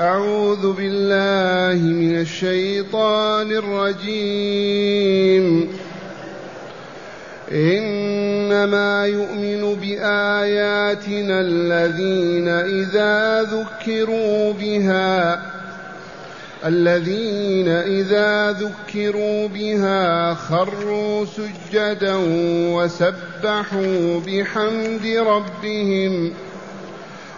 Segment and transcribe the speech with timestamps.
[0.00, 5.44] أعوذ بالله من الشيطان الرجيم.
[7.52, 15.42] إنما يؤمن بآياتنا الذين إذا ذكروا بها
[16.66, 22.16] الذين إذا ذكروا بها خروا سجدا
[22.74, 26.32] وسبحوا بحمد ربهم.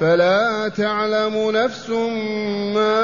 [0.00, 1.90] فلا تعلم نفس
[2.74, 2.96] ما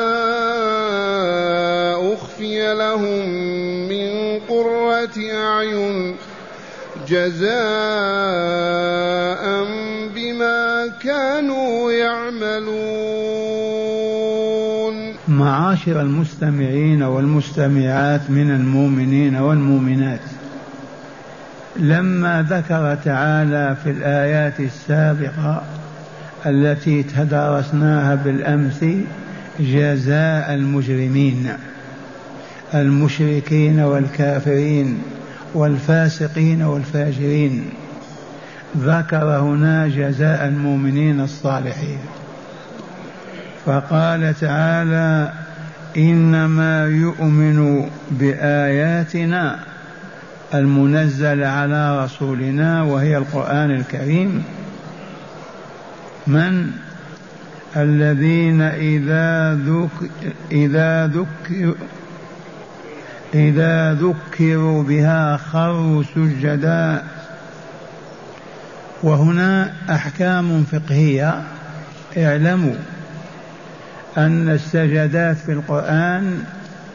[2.14, 3.28] أخفي لهم
[3.88, 6.16] من قرة أعين
[7.08, 7.52] جزاء
[10.14, 13.42] بما كانوا يعملون.
[15.28, 20.20] معاشر المستمعين والمستمعات من المؤمنين والمؤمنات
[21.76, 25.62] لما ذكر تعالى في الآيات السابقة
[26.46, 28.84] التي تدارسناها بالأمس
[29.60, 31.52] جزاء المجرمين
[32.74, 35.02] المشركين والكافرين
[35.54, 37.64] والفاسقين والفاجرين.
[38.78, 41.98] ذكر هنا جزاء المؤمنين الصالحين.
[43.66, 45.32] فقال تعالى
[45.96, 49.58] إنما يؤمن بآياتنا
[50.54, 54.44] المنزل على رسولنا وهي القرآن الكريم.
[56.26, 56.70] من
[57.76, 60.10] الذين إذا ذك
[60.52, 61.74] إذا ذكروا
[63.34, 67.02] إذا ذكروا بها خروا سجدا.
[69.02, 71.42] وهنا أحكام فقهية.
[72.18, 72.74] اعلموا
[74.18, 76.44] أن السجدات في القرآن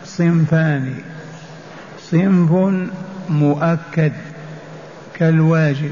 [0.05, 0.93] صنفان.
[2.11, 2.51] صنف
[3.29, 4.13] مؤكد
[5.13, 5.91] كالواجب.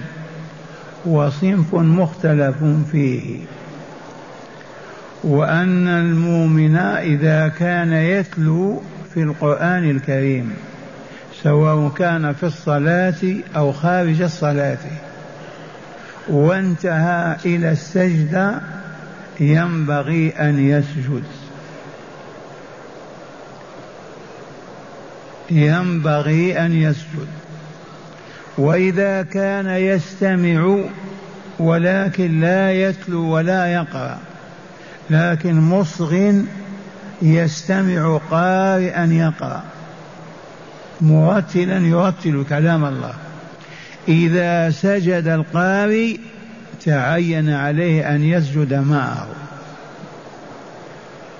[1.05, 2.55] وصنف مختلف
[2.91, 3.39] فيه.
[5.23, 8.81] وأن المؤمن إذا كان يتلو
[9.13, 10.53] في القرآن الكريم
[11.43, 14.77] سواء كان في الصلاة أو خارج الصلاة
[16.27, 18.61] وانتهى إلى السجدة
[19.39, 21.23] ينبغي أن يسجد.
[25.51, 27.27] ينبغي أن يسجد.
[28.57, 30.77] وإذا كان يستمع
[31.59, 34.17] ولكن لا يتلو ولا يقرأ
[35.09, 36.33] لكن مصغ
[37.21, 39.63] يستمع قارئا يقرأ.
[41.01, 43.13] مرتلا يرتل كلام الله.
[44.07, 46.17] إذا سجد القارئ
[46.85, 49.27] تعين عليه أن يسجد معه.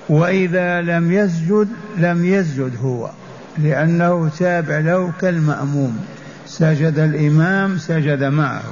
[0.08, 3.10] وإذا لم يسجد لم يسجد هو
[3.58, 6.06] لأنه تابع له كالمأموم.
[6.46, 8.62] سجد الإمام سجد معه.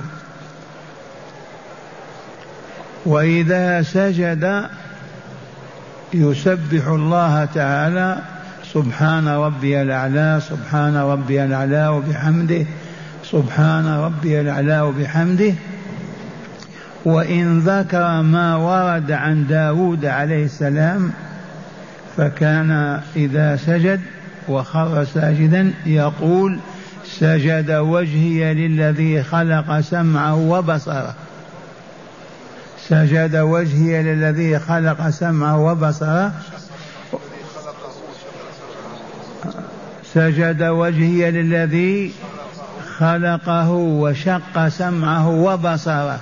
[3.06, 4.68] وإذا سجد
[6.14, 8.18] يسبح الله تعالى
[8.72, 12.64] سبحان ربي الأعلى سبحان ربي الأعلى وبحمده
[13.30, 15.54] سبحان ربي الأعلى وبحمده.
[17.04, 21.12] وإن ذكر ما ورد عن داود عليه السلام
[22.16, 24.00] فكان إذا سجد
[24.48, 26.58] وخر ساجدا يقول
[27.06, 31.14] سجد وجهي للذي خلق سمعه وبصره
[32.88, 36.32] سجد وجهي للذي خلق سمعه وبصره
[40.14, 42.12] سجد وجهي للذي
[42.98, 46.18] خلقه وشق سمعه وبصره.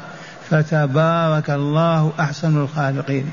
[0.50, 3.30] فتبارك الله أحسن الخالقين.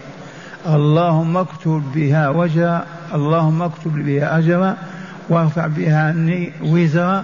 [0.67, 4.77] اللهم اكتب بها وجرا اللهم اكتب بها أجرا
[5.29, 6.15] وارفع بها
[6.61, 7.23] وزرا.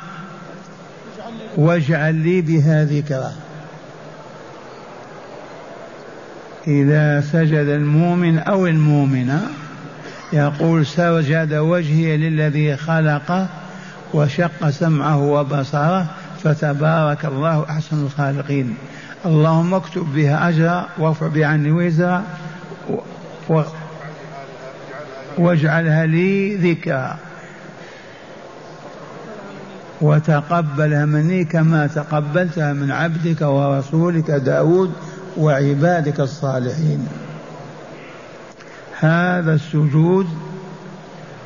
[1.57, 3.31] واجعل لي بها ذكرا
[6.67, 9.41] إذا سجد المؤمن أو المؤمنة
[10.33, 13.47] يقول سجد وجهي للذي خلقه
[14.13, 16.05] وشق سمعه وبصره
[16.43, 18.75] فتبارك الله أحسن الخالقين.
[19.25, 22.23] اللهم اكتب بها أجرا وارفع بها عني وزرا
[25.37, 27.17] واجعلها لي ذكرا.
[30.05, 34.91] وتقبلها مني كما تقبلتها من عبدك ورسولك داود
[35.37, 37.07] وعبادك الصالحين.
[38.99, 40.27] هذا السجود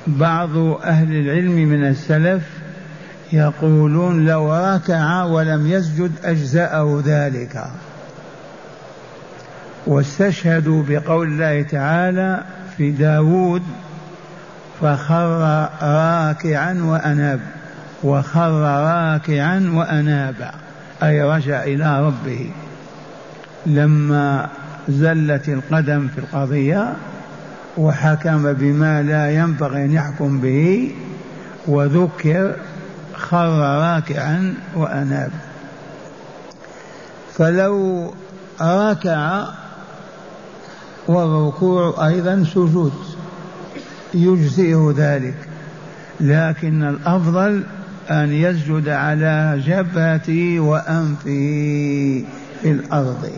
[0.08, 2.44] بعض أهل العلم من السلف
[3.34, 7.64] يقولون لو ركع ولم يسجد أجزأه ذلك.
[9.88, 12.44] واستشهدوا بقول الله تعالى
[12.78, 13.64] في داود
[14.82, 17.40] فخر راكعا وأناب.
[18.04, 20.52] وخر راكعا وأناب.
[21.04, 22.52] أي رجع إلى ربه.
[23.66, 24.50] لما
[24.90, 26.94] زلت القدم في القضية
[27.78, 30.92] وحكم بما لا ينبغي أن يحكم به
[31.68, 32.56] وذكر
[33.14, 35.32] خر راكعا وأناب.
[37.34, 38.14] فلو
[38.62, 39.44] ركع
[41.08, 42.94] والركوع أيضا سجود.
[44.14, 45.36] يجزئه ذلك.
[46.20, 47.64] لكن الأفضل
[48.12, 52.26] أن يسجد على جبهته وأنفه
[52.62, 53.30] في الأرض.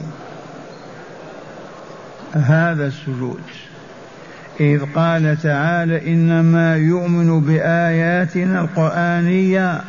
[2.33, 3.41] هذا السجود.
[4.59, 9.81] إذ قال تعالى إنما يؤمن بآياتنا القرآنية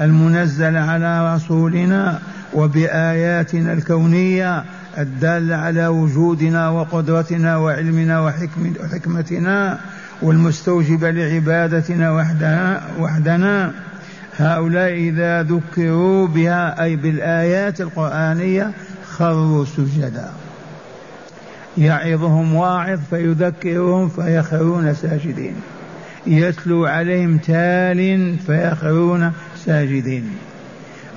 [0.00, 2.18] المنزلة على رسولنا
[2.54, 4.64] وبآياتنا الكونية
[4.98, 9.78] الدالة على وجودنا وقدرتنا وعلمنا وحكمتنا
[10.22, 13.72] والمستوجبة لعبادتنا وحدنا, وحدنا.
[14.38, 18.70] هؤلاء إذا ذكروا بها أي بالآيات القرآنية
[19.06, 20.30] خروا سجدا.
[21.78, 25.54] يعظهم واعظ فيذكرهم فيخرون ساجدين.
[26.26, 29.32] يتلو عليهم تال فيخرون
[29.64, 30.30] ساجدين.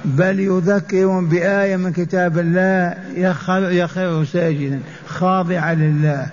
[0.05, 4.79] بل يذكرهم بآية من كتاب الله يخر, يخر ساجدا.
[5.07, 6.27] خاضعا لله.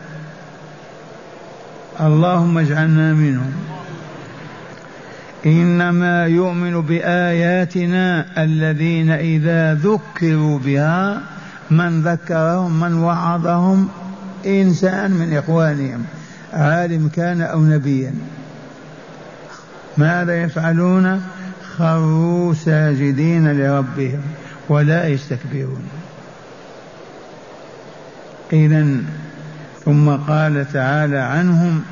[2.01, 3.53] اللهم اجعلنا منهم.
[5.47, 11.21] إنما يؤمن بآياتنا الذين إذا ذكروا بها
[11.71, 13.89] من ذكرهم من وعظهم
[14.47, 16.05] إنسان من إخوانهم
[16.53, 18.15] عالم كان أو نبيا.
[19.97, 21.23] ماذا يفعلون؟
[21.77, 24.21] خروا ساجدين لربهم
[24.69, 25.83] ولا يستكبرون.
[28.53, 28.87] اذا
[29.85, 31.83] ثم قال تعالى عنهم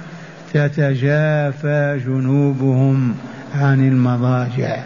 [0.52, 3.14] تتجافى جنوبهم.
[3.54, 4.76] عن المضاجع.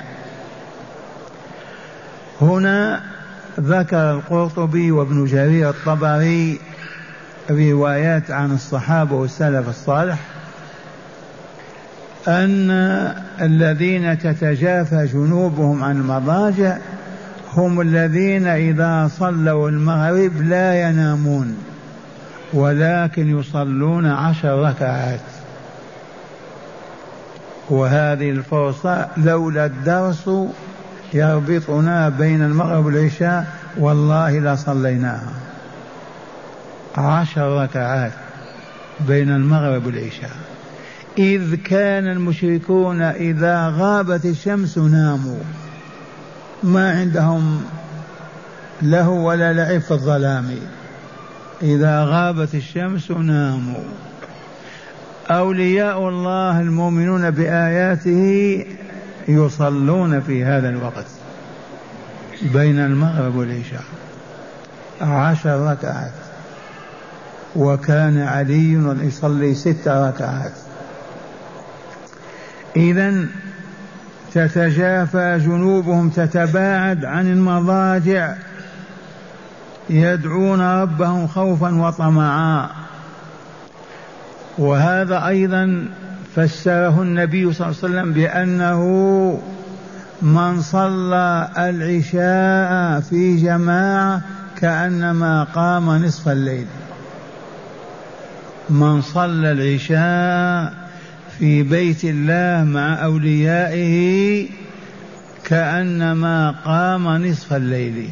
[2.41, 3.03] هنا
[3.61, 6.61] ذكر القرطبي وابن جرير الطبري
[7.51, 10.19] روايات عن الصحابة والسلف الصالح
[12.29, 12.71] أن
[13.41, 16.77] الذين تتجافى جنوبهم عن المضاجع
[17.53, 21.57] هم الذين إذا صلوا المغرب لا ينامون
[22.53, 25.36] ولكن يصلون عشر ركعات.
[27.71, 30.31] وهذه الفرصة لولا الدرس
[31.15, 33.47] يربطنا بين المغرب والعشاء
[33.79, 35.33] والله لصليناها
[36.97, 38.13] عشر ركعات
[39.01, 40.31] بين المغرب والعشاء.
[41.19, 45.41] إذ كان المشركون إذا غابت الشمس ناموا.
[46.63, 47.65] ما عندهم
[48.83, 50.51] له ولا لعب في الظلام.
[51.63, 53.85] إذا غابت الشمس ناموا.
[55.31, 58.65] أولياء الله المؤمنون بآياته
[59.29, 61.07] يصلون في هذا الوقت
[62.43, 63.85] بين المغرب والعشاء.
[65.01, 66.13] عشر ركعات.
[67.57, 70.53] وكان علي يصلي ست ركعات.
[72.77, 73.27] إذا
[74.35, 78.35] تتجافى جنوبهم تتباعد عن المضاجع.
[79.91, 82.86] يدعون ربهم خوفا وطمعا.
[84.59, 85.89] وهذا أيضا
[86.37, 88.83] فسره النبي صلى الله عليه وسلم بأنه
[90.23, 94.23] من صلى العشاء في جماعة
[94.57, 96.67] كأنما قام نصف الليل.
[98.71, 100.75] من صلى العشاء
[101.39, 104.49] في بيت الله مع أوليائه
[105.45, 108.09] كأنما قام نصف الليل.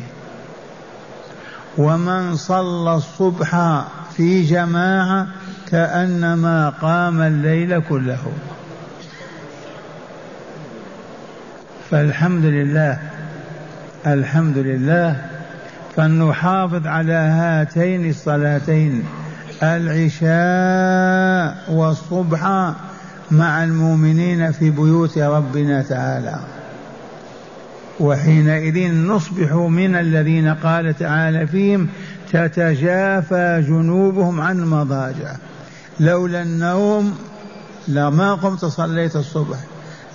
[1.78, 3.82] ومن صلى الصبح
[4.16, 5.26] في جماعة
[5.70, 8.22] كأنما قام الليل كله.
[11.90, 12.98] فالحمد لله
[14.06, 15.16] الحمد لله.
[15.96, 19.04] فلنحافظ على هاتين الصلاتين
[19.62, 20.34] العشاء
[21.74, 22.44] والصبح
[23.30, 26.40] مع المؤمنين في بيوت ربنا تعالى.
[28.00, 31.88] وحينئذ نصبح من الذين قال تعالى فيهم
[32.32, 35.32] تتجافى جنوبهم عن المضاجع
[36.00, 37.18] لولا النوم
[37.88, 39.58] لما قمت صليت الصبح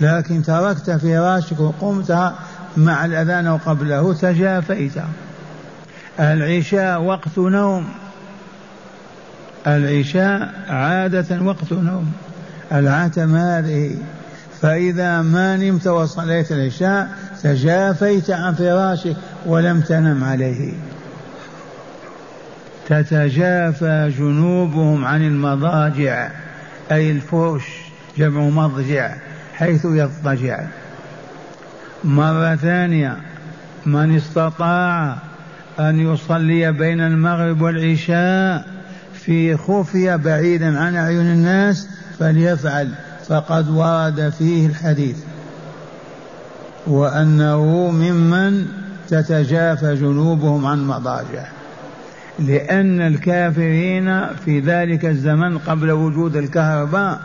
[0.01, 2.33] لكن تركت فراشك وقمت
[2.77, 4.93] مع الأذان وقبله تجافيت.
[6.19, 7.87] العشاء وقت نوم.
[9.67, 12.11] العشاء عادة وقت نوم.
[12.71, 13.95] العتم هذه.
[14.61, 17.09] فإذا ما نمت وصليت العشاء
[17.43, 20.73] تجافيت عن فراشك ولم تنم عليه.
[22.89, 26.31] تتجافى جنوبهم عن المضاجع
[26.91, 27.63] أي الفرش
[28.17, 29.15] جمع مضجع
[29.53, 30.59] حيث يضطجع.
[32.03, 33.17] مرة ثانية
[33.85, 35.17] من استطاع
[35.79, 38.67] أن يصلي بين المغرب والعشاء
[39.13, 42.89] في خفية بعيدا عن أعين الناس فليفعل
[43.27, 45.17] فقد ورد فيه الحديث.
[46.87, 48.65] وأنه ممن
[49.09, 51.58] تتجافى جنوبهم عن مضاجع.
[52.39, 57.19] لأن الكافرين في ذلك الزمن قبل وجود الكهرباء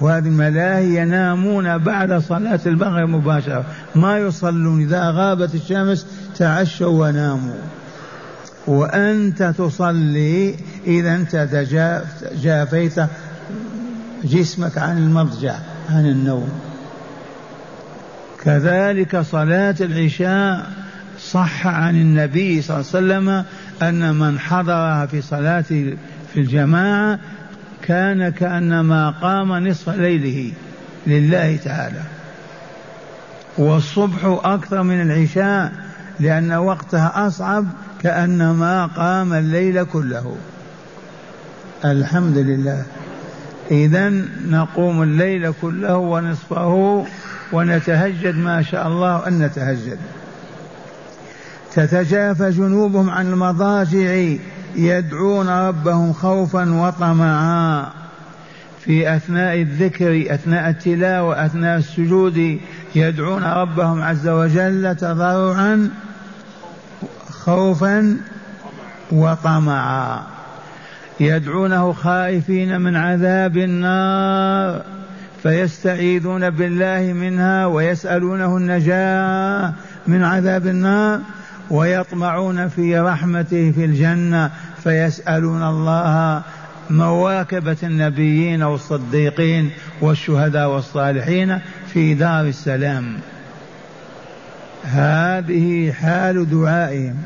[0.00, 3.64] وهذه الملاهي ينامون بعد صلاة المغرب مباشرة.
[3.94, 4.82] ما يصلون.
[4.82, 7.60] إذا غابت الشمس تعشوا وناموا.
[8.66, 10.54] وأنت تصلي.
[10.86, 11.48] إذا أنت
[12.42, 12.94] جافيت
[14.24, 15.54] جسمك عن المضجع
[15.90, 16.48] عن النوم.
[18.44, 20.66] كذلك صلاة العشاء
[21.20, 23.44] صح عن النبي صلى الله عليه وسلم
[23.82, 25.60] أن من حضرها في صلاة
[26.32, 27.18] في الجماعة
[27.82, 30.52] كان كأنما قام نصف ليله
[31.06, 32.02] لله تعالى.
[33.58, 35.72] والصبح أكثر من العشاء
[36.20, 37.66] لأن وقتها أصعب
[38.02, 40.36] كأنما قام الليل كله.
[41.84, 42.84] الحمد لله.
[43.70, 44.08] إذا
[44.48, 47.06] نقوم الليل كله ونصفه
[47.52, 49.98] ونتهجد ما شاء الله أن نتهجد.
[51.74, 54.34] تتجافى جنوبهم عن المضاجع
[54.76, 57.86] يدعون ربهم خوفا وطمعا.
[58.80, 62.58] في أثناء الذكر أثناء التلاوة أثناء السجود
[62.94, 65.90] يدعون ربهم عز وجل تضرعا
[67.30, 68.16] خوفا
[69.12, 70.20] وطمعا.
[71.20, 74.82] يدعونه خائفين من عذاب النار
[75.42, 79.72] فيستعيذون بالله منها ويسألونه النجاة
[80.06, 81.20] من عذاب النار.
[81.70, 84.50] ويطمعون في رحمته في الجنة
[84.84, 86.42] فيسألون الله
[86.90, 91.58] مواكبة النبيين والصديقين والشهداء والصالحين
[91.92, 93.16] في دار السلام.
[94.84, 97.16] هذه حال دعائهم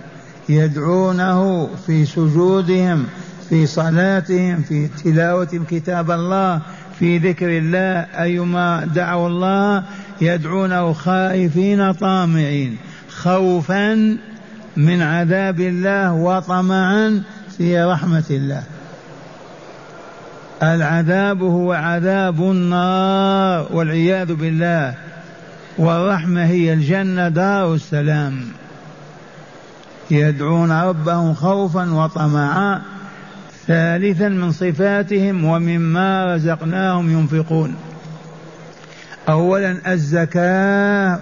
[0.49, 3.07] يدعونه في سجودهم
[3.49, 6.61] في صلاتهم في تلاوة كتاب الله
[6.99, 8.07] في ذكر الله.
[8.23, 9.85] أيما دعوا الله
[10.21, 12.77] يدعونه خائفين طامعين
[13.09, 14.17] خوفا
[14.77, 17.23] من عذاب الله وطمعا
[17.59, 18.63] في رحمة الله.
[20.63, 24.95] العذاب هو عذاب النار والعياذ بالله.
[25.79, 28.45] والرحمة هي الجنة دار السلام.
[30.11, 32.83] يدعون ربهم خوفا وطمعا
[33.67, 37.77] ثالثا من صفاتهم ومما رزقناهم ينفقون.
[39.29, 41.19] اولا الزكاة.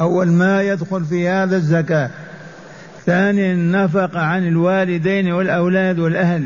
[0.00, 2.10] أول ما يدخل في هذا الزكاة.
[3.08, 6.44] ثانيا النفقه عن الوالدين والأولاد والأهل.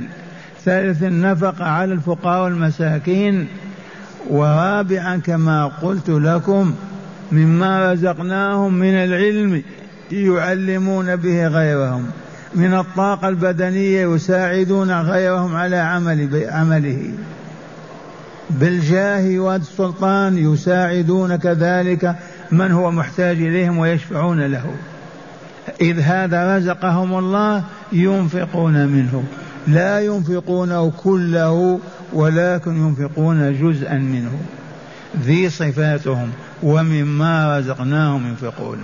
[0.64, 3.46] ثالثا النفقه على الفقراء والمساكين.
[4.30, 6.74] ورابعا كما قلت لكم
[7.32, 9.62] مما رزقناهم من العلم
[10.12, 12.06] يعلمون به غيرهم.
[12.54, 17.10] من الطاقة البدنية يساعدون غيرهم على عمل عمله.
[18.50, 22.14] بالجاه والسلطان يساعدون كذلك
[22.52, 24.64] من هو محتاج إليهم ويشفعون له.
[25.80, 29.24] إذ هذا رزقهم الله ينفقون منه.
[29.66, 31.80] لا ينفقونه كله
[32.12, 34.32] ولكن ينفقون جزءا منه.
[35.24, 36.30] ذي صفاتهم
[36.62, 38.78] ومما رزقناهم ينفقون.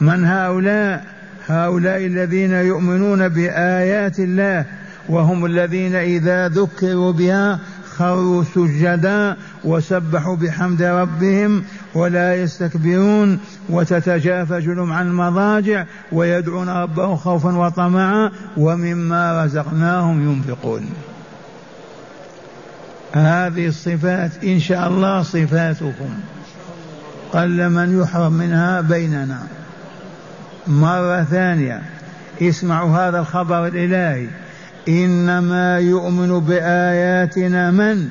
[0.00, 1.04] من هؤلاء؟
[1.46, 4.64] هؤلاء الذين يؤمنون بآيات الله
[5.08, 7.58] وهم الذين إذا ذكروا بها
[7.98, 18.30] خروا سجدا وسبحوا بحمد ربهم ولا يستكبرون وتتجافى جنوب عن المضاجع ويدعون ربهم خوفا وطمعا
[18.56, 20.90] ومما رزقناهم ينفقون.
[23.12, 26.10] هذه الصفات إن شاء الله صفاتكم.
[27.32, 29.42] قل من يحرم منها بيننا.
[30.66, 31.82] مرة ثانية.
[32.42, 34.26] اسمعوا هذا الخبر الإلهي.
[34.88, 38.08] إنما يؤمن بآياتنا من؟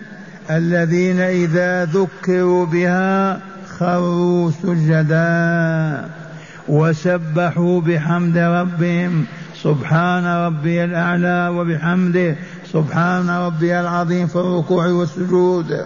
[0.50, 3.40] الذين إذا ذكروا بها
[3.78, 6.10] خروا سجدا
[6.68, 9.26] وسبحوا بحمد ربهم.
[9.64, 12.36] سبحان ربي الأعلى وبحمده.
[12.74, 15.86] سبحان ربي العظيم في الركوع والسجود.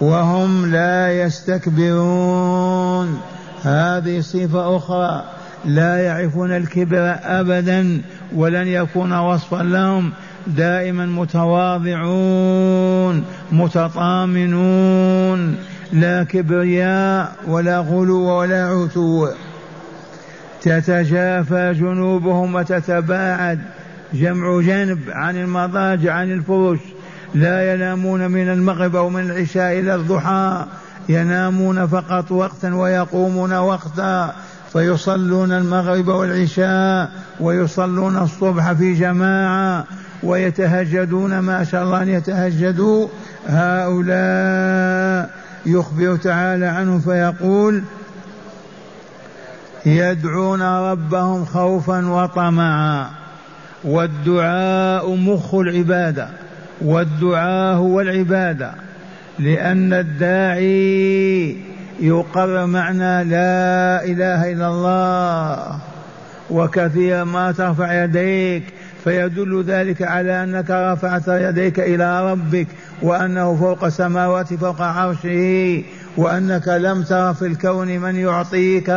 [0.00, 3.20] وهم لا يستكبرون.
[3.62, 5.24] هذه صفة أخرى.
[5.64, 8.00] لا يعرفون الكبر أبدا
[8.34, 10.12] ولن يكون وصفا لهم.
[10.46, 12.44] دائما متواضعون
[13.52, 15.56] متطامنون.
[15.92, 19.28] لا كبرياء ولا غلو ولا عتو.
[20.62, 23.58] تتجافى جنوبهم وتتباعد.
[24.14, 26.78] جمع جنب عن المضاجع عن الفرش.
[27.34, 30.64] لا ينامون من المغرب أو من العشاء إلى الضحى.
[31.08, 34.34] ينامون فقط وقتا ويقومون وقتا.
[34.72, 37.10] فيصلون المغرب والعشاء
[37.40, 39.84] ويصلون الصبح في جماعة
[40.22, 43.08] ويتهجدون ما شاء الله أن يتهجدوا.
[43.46, 45.30] هؤلاء
[45.66, 47.82] يخبر تعالى عنهم فيقول
[49.86, 53.06] يدعون ربهم خوفا وطمعا
[53.84, 56.28] والدعاء مخ العبادة
[56.80, 58.72] والدعاء هو العبادة
[59.38, 61.56] لأن الداعي
[62.00, 65.78] يقر معنى لا إله إلا الله
[66.50, 68.62] وكثيرا ما ترفع يديك
[69.04, 72.66] فيدل ذلك على أنك رفعت يديك إلى ربك
[73.02, 75.82] وأنه فوق سماوات فوق عرشه
[76.16, 78.90] وأنك لم تر في الكون من يعطيك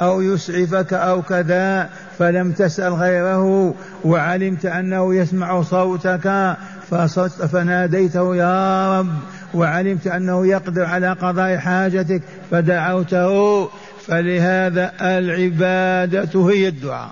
[0.00, 1.88] أو يسعفك أو كذا.
[2.20, 3.74] فلم تسأل غيره
[4.04, 6.56] وعلمت أنه يسمع صوتك
[7.52, 9.08] فناديته يا رب!
[9.54, 13.64] وعلمت أنه يقدر على قضاء حاجتك فدعوته
[14.06, 17.10] فلهذا العبادة هي الدعاء.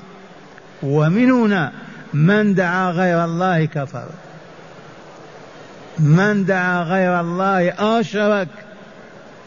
[0.82, 1.72] ومن هنا
[2.14, 4.06] من دعا غير الله كفر.
[5.98, 8.48] من دعا غير الله أشرك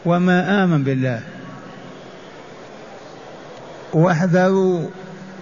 [0.04, 1.20] وما آمن بالله.
[3.92, 4.88] واحذروا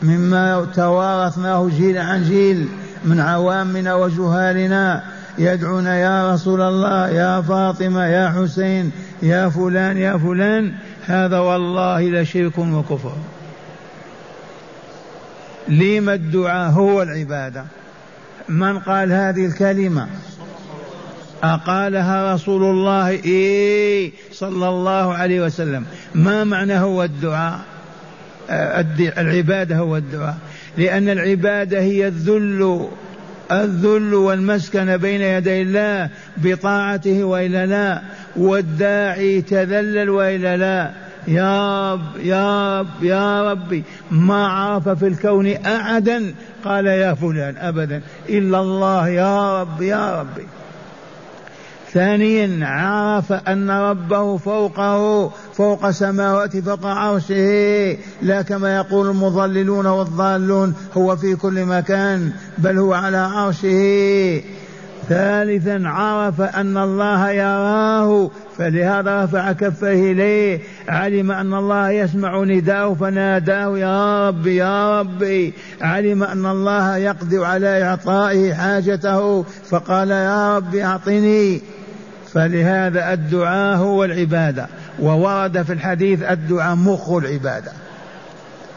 [0.03, 2.69] مما توارثناه جيل عن جيل
[3.05, 5.05] من عوامنا وجهالنا
[5.39, 8.93] يدعون يا رسول الله يا فاطمة يا حسين
[9.23, 10.73] يا فلان يا فلان
[11.07, 13.17] هذا والله لشرك وكفر.
[15.69, 17.65] لما الدعاء هو العبادة؟
[18.49, 20.07] من قال هذه الكلمة؟
[21.43, 25.85] أقالها رسول الله إيه صلى الله عليه وسلم.
[26.15, 27.61] ما معنى هو الدعاء؟
[29.19, 30.37] العبادة هو الدعاء.
[30.79, 32.89] لأن العبادة هي الذل
[33.53, 38.03] الذل والمسكن بين يدي الله بطاعته وإلا لا
[38.37, 40.91] والداعي تذلل وإلا لا.
[41.29, 46.35] يا رب يا رب يا ربي ما عرف في الكون أحدا
[46.65, 48.01] قال يا فلان أبدا.
[48.29, 50.47] إلا الله يا رب يا ربي.
[51.95, 57.97] ثانيا عرف أن ربه فوقه فوق سماوات فوق عرشه.
[58.23, 64.43] لا كما يقول المضللون والضالون هو في كل مكان بل هو على عرشه.
[65.09, 70.61] ثالثا عرف أن الله يراه فلهذا رفع كفيه إليه.
[70.89, 77.83] علم أن الله يسمع نداءه فناداه يا ربي يا ربي علم أن الله يقدر على
[77.83, 81.61] إعطائه حاجته فقال يا ربي أعطني.
[82.35, 84.67] فلهذا الدعاء هو العبادة.
[84.99, 87.73] وورد في الحديث الدعاء مخ العبادة.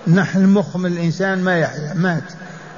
[0.07, 2.23] نحن المخ من الإنسان ما يحيا مات.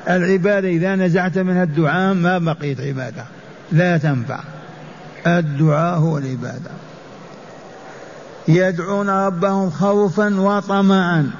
[0.09, 3.23] العبادة إذا نزعت منها الدعاء ما بقيت عبادة.
[3.71, 4.39] لا تنفع.
[5.27, 6.71] الدعاء هو العبادة.
[8.47, 11.31] يدعون ربهم خوفا وطمعا.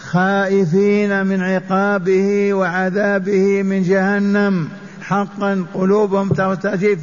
[0.00, 4.68] خائفين من عقابه وعذابه من جهنم.
[5.00, 6.98] حقا قلوبهم ترتجف.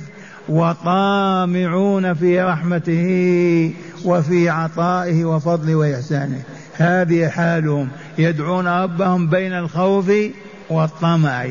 [0.49, 3.73] وطامعون في رحمته
[4.05, 6.41] وفي عطائه وفضله وإحسانه.
[6.73, 7.87] هذه حالهم.
[8.17, 10.11] يدعون ربهم بين الخوف
[10.69, 11.47] والطمع.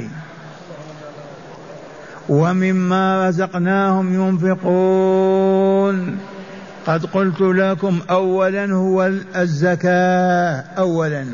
[2.29, 6.19] ومما رزقناهم ينفقون.
[6.87, 11.27] قد قلت لكم اولا هو الزكاة اولا.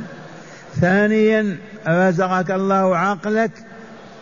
[0.80, 1.56] ثانيا
[1.88, 3.50] رزقك الله عقلك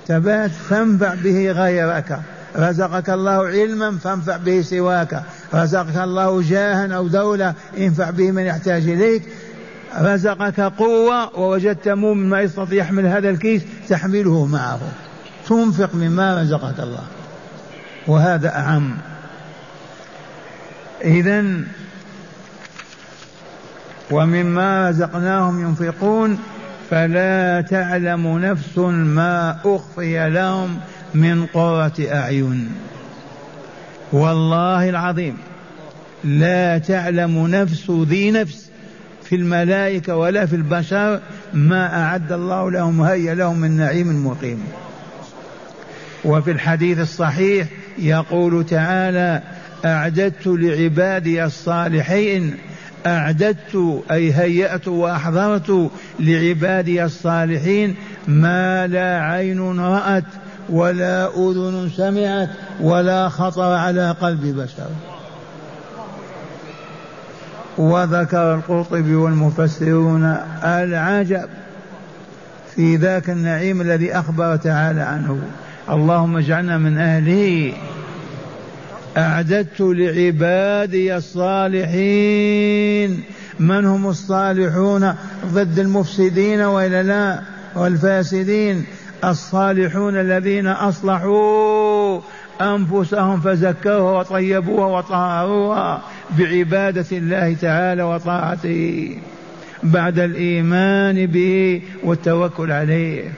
[0.07, 2.18] تبات فانفع به غيرك.
[2.57, 5.23] رزقك الله علما فانفع به سواك.
[5.55, 9.23] رزقك الله جاها أو دولة انفع به من يحتاج إليك.
[10.01, 14.81] رزقك قوة ووجدت مؤمن ما يستطيع يحمل هذا الكيس تحمله معه.
[15.49, 17.05] تنفق مما رزقك الله.
[18.07, 18.97] وهذا أعم.
[21.05, 21.45] إذا
[24.11, 26.38] ومما رزقناهم ينفقون
[26.91, 30.81] فلا تعلم نفس ما أخفي لهم
[31.14, 32.68] من قرة أعين.
[34.12, 35.37] والله العظيم
[36.25, 38.70] لا تعلم نفس ذي نفس
[39.22, 41.20] في الملائكة ولا في البشر
[41.55, 44.64] ما أعد الله لهم هيا لهم من نعيم مقيم.
[46.25, 49.42] وفي الحديث الصحيح يقول تعالى
[49.85, 52.55] أعددت لعبادي الصالحين
[53.07, 57.94] أعددت أي هيأت وأحضرت لعبادي الصالحين
[58.29, 60.25] ما لا عين رأت
[60.70, 62.48] ولا أذن سمعت
[62.81, 64.88] ولا خطر على قلب بشر.
[67.79, 71.48] وذكر القرطبي والمفسرون العجب
[72.75, 75.38] في ذاك النعيم الذي أخبر تعالى عنه.
[75.90, 77.72] اللهم اجعلنا من أهله.
[79.16, 83.22] أعددت لعبادي الصالحين.
[83.61, 85.14] من هم الصالحون؟
[85.46, 87.40] ضد المفسدين وإلا لا؟
[87.75, 88.85] والفاسدين.
[89.24, 92.20] الصالحون الذين أصلحوا
[92.61, 96.02] أنفسهم فزكوها وطيبوها وطهروها
[96.38, 99.16] بعبادة الله تعالى وطاعته
[99.82, 103.32] بعد الإيمان به والتوكل عليه.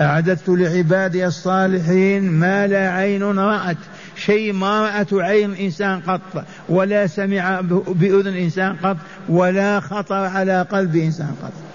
[0.00, 3.76] أعددت لعبادي الصالحين ما لا عين رأت
[4.16, 8.96] شيء ما رأته عين إنسان قط ولا سمع بأذن إنسان قط
[9.28, 11.67] ولا خطر على قلب إنسان قط.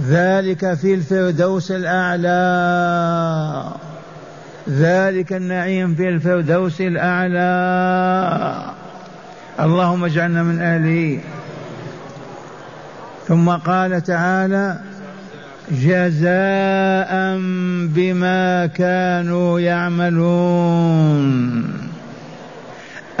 [0.00, 2.32] ذلك في الفردوس الأعلى.
[4.68, 7.42] ذلك النعيم في الفردوس الأعلى.
[9.60, 11.20] اللهم اجعلنا من أهله.
[13.28, 14.80] ثم قال تعالى
[15.70, 17.36] جزاء
[17.88, 21.12] بما كانوا يعملون.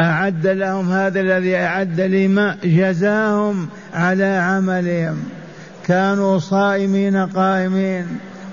[0.00, 5.41] أعد لهم هذا الذي أعد لما جزاهم على عملهم.
[5.86, 8.06] كانوا صائمين قائمين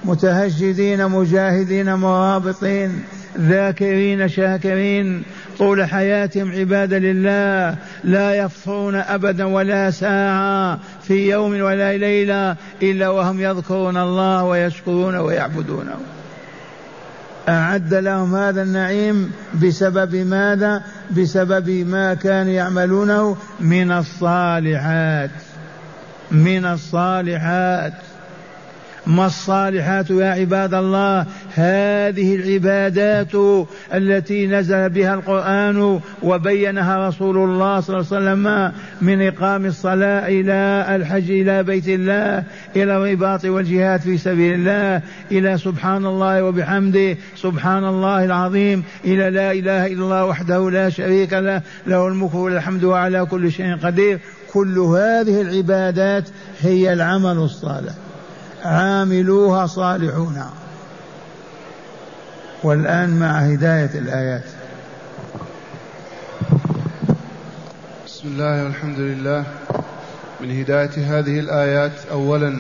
[0.06, 3.04] متهجدين مجاهدين مرابطين
[3.38, 5.24] ذاكرين شاكرين
[5.58, 13.42] طول حياتهم عبادة لله لا يفطرون أبدا ولا ساعة في يوم ولا ليلة إلا وهم
[13.42, 15.96] يذكرون الله ويشكرون ويعبدونه
[17.50, 19.32] أعد لهم هذا النعيم
[19.64, 20.84] بسبب ماذا؟
[21.18, 25.30] بسبب ما كانوا يعملونه من الصالحات
[26.32, 27.94] من الصالحات.
[29.08, 37.98] ما الصالحات يا عباد الله؟ هذه العبادات التي نزل بها القرآن وبينها رسول الله صلى
[37.98, 42.44] الله عليه وسلم من إقام الصلاة إلى الحج إلى بيت الله
[42.76, 49.52] إلى الرباط والجهاد في سبيل الله إلى سبحان الله وبحمده سبحان الله العظيم إلى لا
[49.52, 54.20] إله إلا الله وحده لا شريك له له الملك والحمد وعلى كل شيء قدير.
[54.54, 57.94] كل هذه العبادات هي العمل الصالح.
[58.64, 60.44] عاملوها صالحون.
[62.64, 64.44] والآن مع هداية الآيات.
[68.06, 69.44] بسم الله والحمد لله.
[70.42, 72.60] من هداية هذه الآيات أولا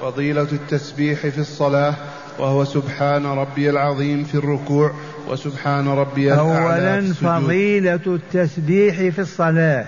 [0.00, 1.94] فضيلة التسبيح في الصلاة
[2.38, 4.92] وهو سبحان ربي العظيم في الركوع
[5.28, 9.84] وسبحان ربي الأعلى أولا فضيلة التسبيح في الصلاة.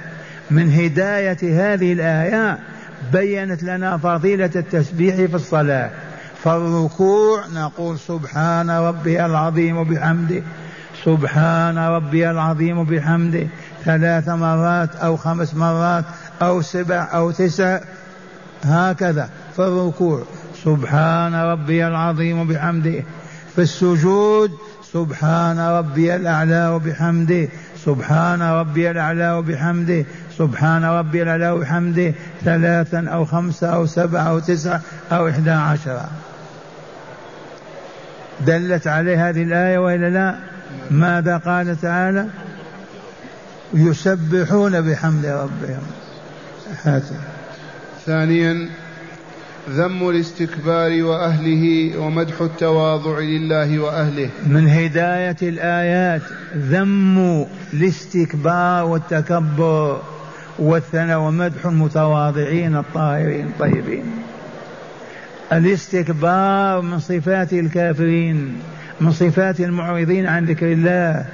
[0.51, 2.59] من هداية هذه الآية
[3.13, 5.91] بينت لنا فضيلة التسبيح في الصلاة.
[6.45, 10.43] فالركوع نقول سبحان ربي العظيم بحمده
[11.05, 13.47] سبحان ربي العظيم بحمده
[13.85, 16.05] ثلاث مرات أو خمس مرات
[16.43, 17.81] أو سبع أو تسع
[18.65, 20.23] هكذا في الركوع.
[20.65, 23.03] سبحان ربي العظيم بحمده
[23.55, 24.51] في السجود
[24.93, 27.49] سبحان ربي الأعلى وبحمده.
[27.85, 30.05] سبحان ربي الأعلى وبحمده.
[30.39, 34.81] سبحان ربي الأعلى وبحمده ثلاثا أو خمسة أو سبعة أو تسعة
[35.13, 36.09] أو إحدى عشرة
[38.41, 40.37] دلت عليه هذه الآية وإلا لا؟
[40.91, 42.27] ماذا قال تعالى؟
[43.75, 45.83] يسبحون بحمد ربهم.
[46.85, 47.17] هاتف.
[48.07, 48.69] ثانيا
[49.71, 54.31] ذم الاستكبار وأهله ومدح التواضع لله وأهله.
[54.47, 56.23] من هداية الآيات
[56.57, 60.03] ذم الاستكبار والتكبر.
[60.59, 64.05] والثناء ومدح المتواضعين الطاهرين الطيبين.
[65.53, 68.57] الاستكبار من صفات الكافرين
[69.01, 71.27] من صفات المعرضين عن ذكر الله.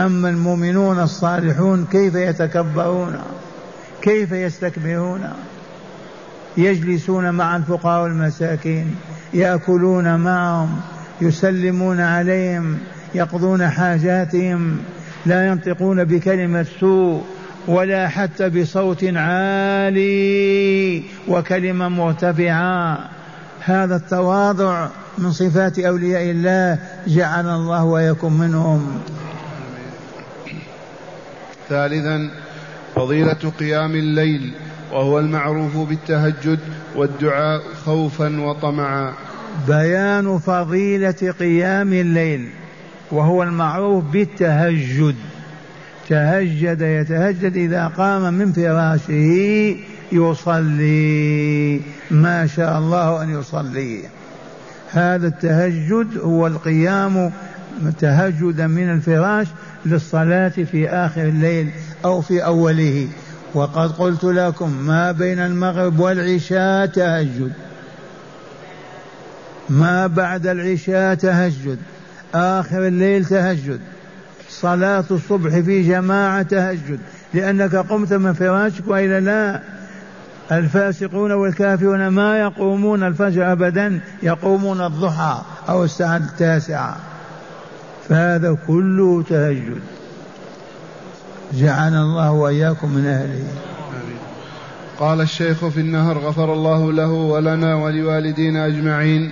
[0.00, 3.16] أما المؤمنون الصالحون كيف يتكبرون؟
[4.02, 5.20] كيف يستكبرون؟
[6.56, 8.96] يجلسون مع الفقراء والمساكين
[9.34, 10.80] يأكلون معهم
[11.20, 12.78] يسلمون عليهم
[13.14, 14.78] يقضون حاجاتهم
[15.26, 17.24] لا ينطقون بكلمة سوء.
[17.68, 22.98] ولا حتى بصوت عالي وكلمة مرتفعه
[23.60, 29.00] هذا التواضع من صفات أولياء الله جعلنا الله ويكن منهم.
[31.68, 32.30] ثالثا
[32.94, 34.52] فضيلة قيام الليل
[34.92, 36.58] وهو المعروف بالتهجد
[36.96, 39.12] والدعاء خوفا وطمعا.
[39.68, 42.48] بيان فضيلة قيام الليل
[43.10, 45.16] وهو المعروف بالتهجد.
[46.10, 49.76] تهجد يتهجد إذا قام من فراشه
[50.12, 51.80] يصلي.
[52.10, 54.02] ما شاء الله أن يصلي.
[54.90, 57.30] هذا التهجد هو القيام
[57.98, 59.46] تهجدا من الفراش
[59.86, 61.70] للصلاة في آخر الليل
[62.04, 63.08] أو في أوله.
[63.54, 67.52] وقد قلت لكم ما بين المغرب والعشاء تهجد.
[69.68, 71.78] ما بعد العشاء تهجد.
[72.34, 73.80] آخر الليل تهجد.
[74.50, 76.98] صلاة الصبح في جماعة تهجد
[77.34, 79.60] لأنك قمت من فراشك وإلا لا.
[80.52, 86.96] الفاسقون والكافرون ما يقومون الفجر أبدا يقومون الضحى أو الساعة التاسعة.
[88.08, 89.80] فهذا كله تهجد.
[91.52, 93.44] جعلنا الله وإياكم من أهله.
[94.98, 99.30] قال الشيخ في النهر غفر الله له ولنا ولوالدينا أجمعين.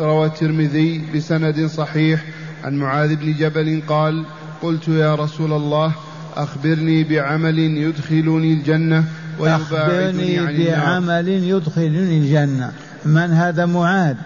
[0.00, 2.24] روى الترمذي بسند صحيح
[2.64, 4.24] عن معاذ بن جبل قال
[4.62, 5.92] قلت يا رسول الله
[6.36, 9.04] أخبرني بعمل يدخلني الجنة
[9.38, 12.72] ويباعدني عن بعمل يدخلني الجنة.
[13.04, 14.16] من هذا معاذ؟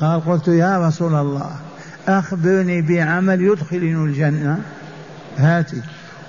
[0.00, 1.50] قال قلت يا رسول الله
[2.08, 4.58] أخبرني بعمل يدخلني الجنة.
[5.38, 5.82] هاتي.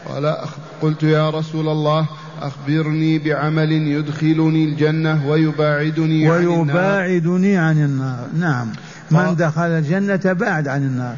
[0.07, 0.35] قال
[0.81, 2.07] قلت يا رسول الله
[2.41, 6.59] أخبرني بعمل يدخلني الجنة ويباعدني عن النار.
[6.59, 8.27] ويباعدني عن النار.
[8.39, 8.67] نعم.
[9.11, 11.15] من دخل الجنة بعد عن النار.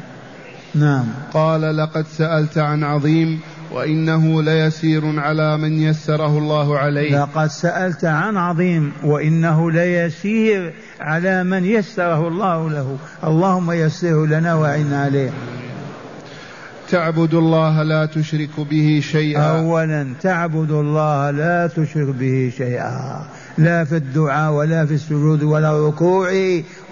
[0.74, 1.04] نعم.
[1.34, 3.40] قال لقد سألت عن عظيم
[3.72, 7.22] وإنه ليسير على من يسره الله عليه.
[7.22, 12.96] لقد سألت عن عظيم وإنه ليسير على من يسره الله له.
[13.24, 15.30] اللهم يسره لنا وعنا عليه.
[16.90, 19.60] تعبد الله لا تشرك به شيئا.
[19.60, 23.26] أولا تعبد الله لا تشرك به شيئا.
[23.58, 26.30] لا في الدعاء ولا في السجود ولا الركوع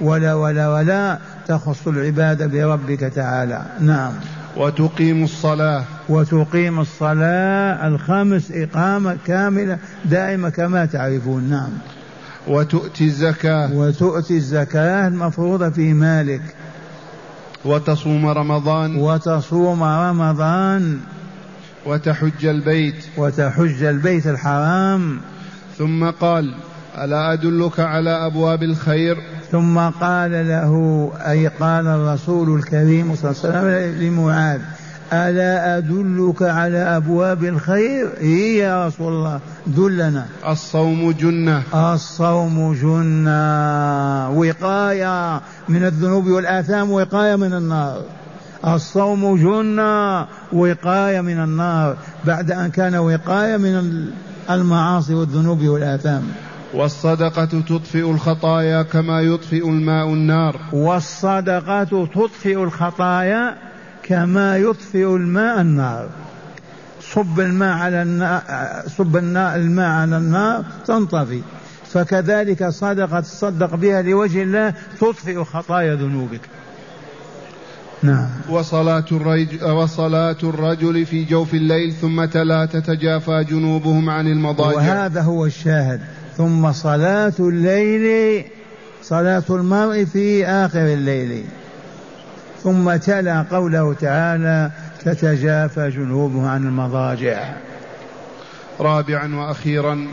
[0.01, 1.19] ولا ولا ولا.
[1.51, 3.63] تخص العبادة بربك تعالى.
[3.81, 4.13] نعم.
[4.57, 5.85] وتقيم الصلاة.
[6.09, 11.51] وتقيم الصلاة الخمس إقامة كاملة دائمة كما تعرفون.
[11.51, 11.71] نعم.
[12.49, 13.75] وتؤتي الزكاة.
[13.75, 16.43] وتؤتي الزكاة المفروضة في مالك.
[17.65, 18.97] وتصوم رمضان.
[18.97, 20.99] وتصوم رمضان.
[21.87, 23.05] وتحج البيت.
[23.17, 25.21] وتحج البيت الحرام.
[25.79, 26.55] ثم قال
[26.99, 29.17] ألا أدلك على أبواب الخير؟
[29.53, 34.61] ثم قال له أي قال الرسول الكريم صلى الله عليه وسلم لمعاذ
[35.13, 40.27] ألا أدلك على أبواب الخير؟ إيه يا رسول الله دلنا.
[40.49, 41.63] الصوم جنة.
[41.75, 44.31] الصوم جنة.
[44.31, 48.03] وقاية من الذنوب والآثام وقاية من النار.
[48.67, 51.97] الصوم جنة وقاية من النار.
[52.25, 54.07] بعد أن كان وقاية من
[54.51, 56.23] المعاصي والذنوب والآثام.
[56.75, 60.61] والصدقة تطفئ الخطايا كما يطفئ الماء النار.
[60.73, 63.57] والصدقة تطفئ الخطايا
[64.03, 66.09] كما يطفئ الماء النار.
[67.01, 68.43] صب الماء على النار
[68.87, 71.41] صب الماء على النار تنطفي.
[71.93, 76.41] فكذلك صدقة تصدق بها لوجه الله تطفئ خطايا ذنوبك.
[78.03, 78.29] نعم.
[78.49, 84.77] وصلاة الرجل, وصلاة الرجل في جوف الليل ثم تلا تتجافى جنوبهم عن المضاجع.
[84.77, 86.01] وهذا هو الشاهد.
[86.41, 88.45] ثم صلاة الليل
[89.03, 91.45] صلاة المرء في آخر الليل.
[92.63, 94.71] ثم تلا قوله تعالى
[95.05, 97.55] تتجافى جنوبه عن المضاجع.
[98.81, 100.07] رابعا وأخيرا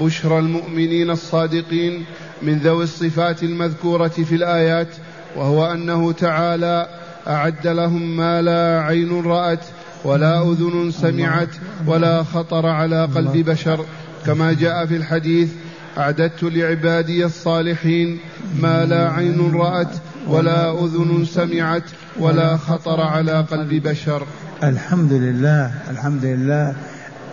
[0.00, 2.04] بشرى المؤمنين الصادقين
[2.42, 4.88] من ذوي الصفات المذكورة في الآيات
[5.36, 6.88] وهو أنه تعالى
[7.26, 9.64] أعد لهم ما لا عين رأت
[10.04, 11.54] ولا أذن سمعت
[11.86, 13.84] ولا خطر على قلب بشر
[14.26, 15.48] كما جاء في الحديث
[15.98, 18.18] أعددت لعبادي الصالحين
[18.60, 19.96] ما لا عين رأت
[20.28, 21.82] ولا أذن سمعت
[22.18, 24.26] ولا خطر على قلب بشر.
[24.62, 26.74] الحمد لله الحمد لله.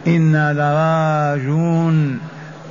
[0.08, 2.20] إنا لراجون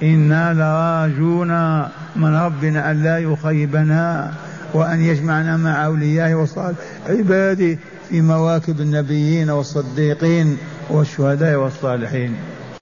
[0.03, 1.83] إنا لراجون.
[2.17, 4.33] من ربنا أن لا يخيبنا
[4.75, 6.79] وأن يجمعنا مع أوليائه وصالح.
[7.09, 10.57] عباده في مواكب النبيين والصديقين
[10.91, 12.35] والشهداء والصالحين.